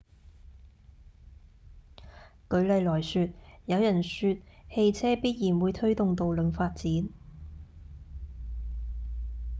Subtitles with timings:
[2.49, 3.29] 舉例來說
[3.67, 4.37] 有人說
[4.73, 7.07] 汽車必然會推動道路發展